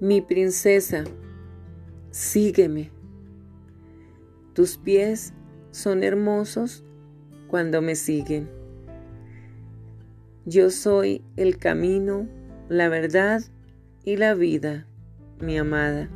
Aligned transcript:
Mi 0.00 0.20
princesa, 0.20 1.02
sígueme. 2.12 2.92
Tus 4.52 4.78
pies 4.78 5.32
son 5.72 6.04
hermosos 6.04 6.84
cuando 7.48 7.82
me 7.82 7.96
siguen. 7.96 8.48
Yo 10.44 10.70
soy 10.70 11.24
el 11.36 11.58
camino, 11.58 12.28
la 12.68 12.88
verdad 12.88 13.42
y 14.04 14.18
la 14.18 14.34
vida, 14.34 14.86
mi 15.40 15.58
amada. 15.58 16.08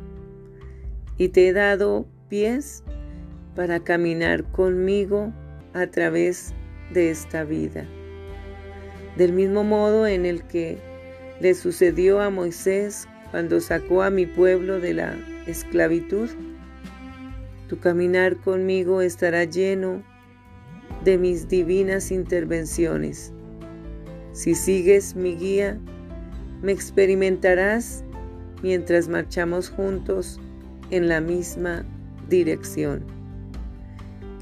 Y 1.17 1.27
te 1.27 1.49
he 1.49 1.53
dado 1.53 2.07
pies 2.29 2.85
para 3.53 3.81
caminar 3.81 4.49
conmigo 4.49 5.33
a 5.73 5.87
través 5.87 6.53
de 6.93 7.11
esta 7.11 7.43
vida. 7.43 7.85
Del 9.17 9.33
mismo 9.33 9.65
modo 9.65 10.07
en 10.07 10.25
el 10.25 10.43
que 10.47 10.77
le 11.41 11.53
sucedió 11.53 12.21
a 12.21 12.29
Moisés 12.29 13.09
cuando 13.33 13.59
sacó 13.59 14.03
a 14.03 14.11
mi 14.11 14.27
pueblo 14.27 14.79
de 14.79 14.93
la 14.93 15.15
esclavitud, 15.47 16.29
tu 17.67 17.79
caminar 17.79 18.37
conmigo 18.37 19.01
estará 19.01 19.43
lleno 19.43 20.03
de 21.03 21.17
mis 21.17 21.49
divinas 21.49 22.11
intervenciones. 22.11 23.33
Si 24.33 24.53
sigues 24.53 25.15
mi 25.15 25.35
guía, 25.35 25.79
me 26.61 26.73
experimentarás 26.73 28.03
mientras 28.61 29.07
marchamos 29.07 29.71
juntos 29.71 30.39
en 30.91 31.07
la 31.07 31.19
misma 31.19 31.83
dirección. 32.29 33.03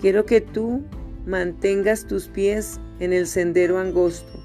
Quiero 0.01 0.25
que 0.25 0.41
tú 0.41 0.83
mantengas 1.25 2.07
tus 2.07 2.27
pies 2.27 2.81
en 2.99 3.13
el 3.13 3.25
sendero 3.25 3.79
angosto 3.79 4.37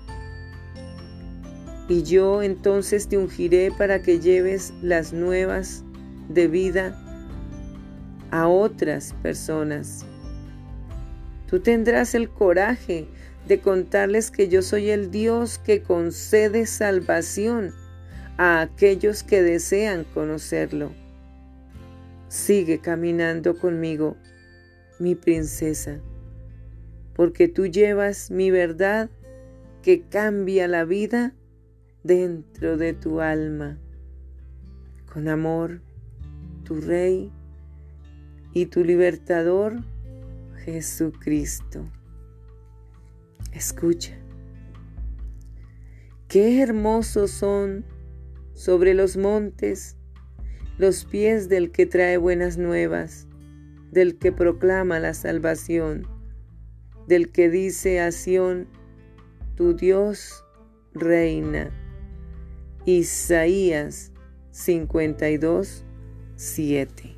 y 1.89 2.03
yo 2.03 2.43
entonces 2.43 3.09
te 3.09 3.17
ungiré 3.17 3.71
para 3.71 4.03
que 4.03 4.19
lleves 4.19 4.75
las 4.83 5.13
nuevas 5.13 5.85
de 6.29 6.49
vida 6.49 7.01
a 8.31 8.49
otras 8.49 9.15
personas. 9.23 10.05
Tú 11.47 11.61
tendrás 11.61 12.15
el 12.15 12.29
coraje 12.29 13.07
de 13.47 13.61
contarles 13.61 14.33
que 14.33 14.49
yo 14.49 14.63
soy 14.63 14.91
el 14.91 15.13
Dios 15.13 15.59
que 15.59 15.83
concede 15.83 16.67
salvación 16.67 17.73
a 18.37 18.61
aquellos 18.61 19.23
que 19.23 19.43
desean 19.43 20.05
conocerlo. 20.13 20.91
Sigue 22.29 22.81
caminando 22.81 23.57
conmigo, 23.57 24.17
mi 24.99 25.15
princesa, 25.15 26.01
porque 27.15 27.47
tú 27.47 27.67
llevas 27.67 28.33
mi 28.33 28.51
verdad 28.51 29.09
que 29.83 30.03
cambia 30.03 30.67
la 30.67 30.85
vida 30.85 31.36
dentro 32.07 32.77
de 32.77 32.93
tu 32.93 33.21
alma. 33.21 33.79
Con 35.13 35.29
amor, 35.29 35.81
tu 36.65 36.81
Rey 36.81 37.33
y 38.53 38.67
tu 38.67 38.85
libertador, 38.85 39.83
Jesucristo. 40.65 41.85
Escucha. 43.53 44.17
Qué 46.29 46.63
hermosos 46.63 47.31
son 47.33 47.85
sobre 48.55 48.95
los 48.95 49.17
montes 49.17 49.97
los 50.79 51.07
pies 51.07 51.49
del 51.49 51.73
que 51.73 51.87
trae 51.87 52.19
buenas 52.19 52.59
nuevas, 52.59 53.27
del 53.91 54.19
que 54.19 54.31
proclama 54.31 55.01
la 55.01 55.15
salvación, 55.15 56.07
del 57.09 57.33
que 57.33 57.49
dice 57.49 58.01
a 58.01 58.13
Sión, 58.13 58.69
tu 59.55 59.75
Dios 59.75 60.45
reina. 60.93 61.71
Isaías 62.87 64.13
52, 64.53 65.85
7. 66.37 67.16